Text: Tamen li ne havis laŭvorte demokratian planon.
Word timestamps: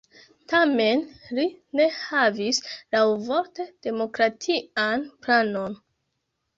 Tamen 0.53 1.03
li 1.39 1.45
ne 1.81 1.87
havis 1.99 2.63
laŭvorte 2.97 3.69
demokratian 3.91 5.09
planon. 5.25 5.83